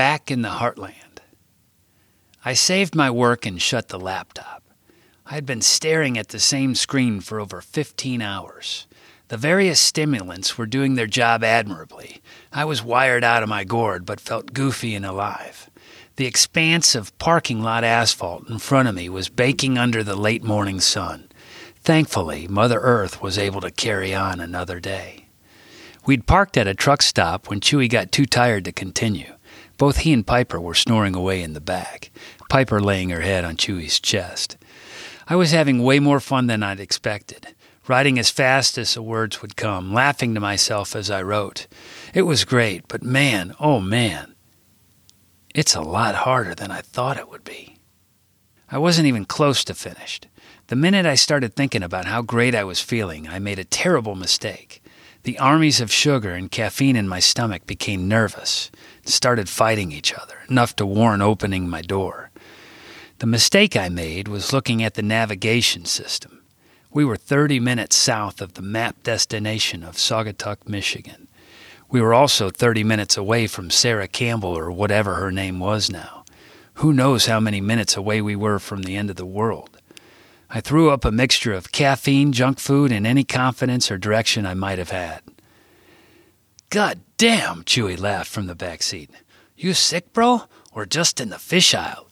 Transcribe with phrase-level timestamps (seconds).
[0.00, 1.18] back in the heartland.
[2.42, 4.62] I saved my work and shut the laptop.
[5.26, 8.86] I had been staring at the same screen for over 15 hours.
[9.28, 12.22] The various stimulants were doing their job admirably.
[12.50, 15.68] I was wired out of my gourd, but felt goofy and alive.
[16.16, 20.42] The expanse of parking lot asphalt in front of me was baking under the late
[20.42, 21.28] morning sun.
[21.82, 25.26] Thankfully, Mother Earth was able to carry on another day.
[26.06, 29.34] We'd parked at a truck stop when Chewy got too tired to continue.
[29.80, 32.10] Both he and Piper were snoring away in the back,
[32.50, 34.58] Piper laying her head on Chewy's chest.
[35.26, 37.54] I was having way more fun than I'd expected,
[37.88, 41.66] writing as fast as the words would come, laughing to myself as I wrote.
[42.12, 44.34] It was great, but man, oh man,
[45.54, 47.78] it's a lot harder than I thought it would be.
[48.70, 50.28] I wasn't even close to finished.
[50.66, 54.14] The minute I started thinking about how great I was feeling, I made a terrible
[54.14, 54.79] mistake.
[55.22, 58.70] The armies of sugar and caffeine in my stomach became nervous
[59.04, 62.30] and started fighting each other, enough to warrant opening my door.
[63.18, 66.42] The mistake I made was looking at the navigation system.
[66.90, 71.28] We were 30 minutes south of the map destination of Saugatuck, Michigan.
[71.90, 76.24] We were also 30 minutes away from Sarah Campbell or whatever her name was now.
[76.74, 79.79] Who knows how many minutes away we were from the end of the world?
[80.52, 84.54] I threw up a mixture of caffeine, junk food, and any confidence or direction I
[84.54, 85.20] might have had.
[86.70, 89.10] God damn, Chewy laughed from the back seat.
[89.56, 90.42] You sick, bro?
[90.72, 92.08] Or just in the fish aisle?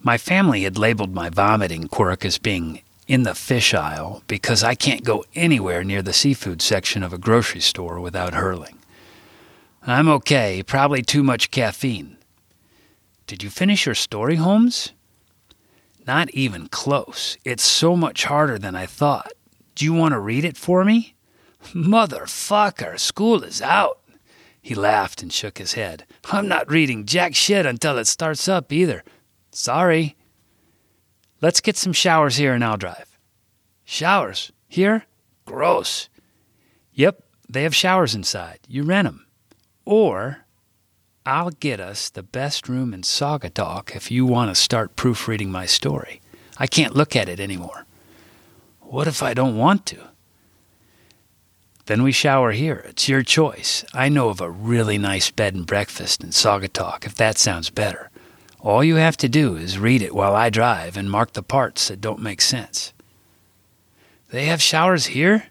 [0.00, 4.74] My family had labeled my vomiting quirk as being in the fish aisle because I
[4.74, 8.78] can't go anywhere near the seafood section of a grocery store without hurling.
[9.82, 12.16] I'm okay, probably too much caffeine.
[13.26, 14.92] Did you finish your story, Holmes?
[16.08, 17.36] Not even close.
[17.44, 19.34] It's so much harder than I thought.
[19.74, 21.14] Do you want to read it for me?
[21.74, 24.00] Motherfucker, school is out.
[24.62, 26.06] He laughed and shook his head.
[26.32, 29.04] I'm not reading jack shit until it starts up either.
[29.50, 30.16] Sorry.
[31.42, 33.18] Let's get some showers here and I'll drive.
[33.84, 34.50] Showers?
[34.66, 35.04] Here?
[35.44, 36.08] Gross.
[36.94, 38.60] Yep, they have showers inside.
[38.66, 39.26] You rent 'em.
[39.84, 40.46] Or
[41.26, 45.66] I'll get us the best room in Saugatuck if you want to start proofreading my
[45.66, 46.20] story.
[46.56, 47.86] I can't look at it anymore.
[48.80, 50.08] What if I don't want to?
[51.86, 52.84] Then we shower here.
[52.88, 53.84] It's your choice.
[53.94, 58.10] I know of a really nice bed and breakfast in Saugatuck if that sounds better.
[58.60, 61.88] All you have to do is read it while I drive and mark the parts
[61.88, 62.92] that don't make sense.
[64.30, 65.46] They have showers here?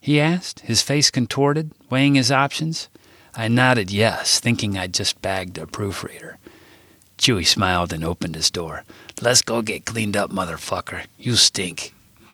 [0.00, 2.88] he asked, his face contorted, weighing his options.
[3.34, 6.38] I nodded yes, thinking I'd just bagged a proofreader.
[7.18, 8.84] Chewy smiled and opened his door.
[9.20, 11.04] Let's go get cleaned up, motherfucker.
[11.18, 11.92] You stink.